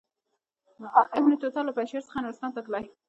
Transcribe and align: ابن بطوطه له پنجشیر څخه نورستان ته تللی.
ابن 1.17 1.31
بطوطه 1.35 1.61
له 1.65 1.71
پنجشیر 1.77 2.01
څخه 2.07 2.21
نورستان 2.23 2.49
ته 2.55 2.59
تللی. 2.65 2.85